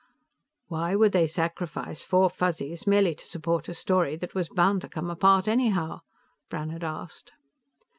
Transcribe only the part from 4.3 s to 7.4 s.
was bound to come apart anyhow?" Brannhard asked.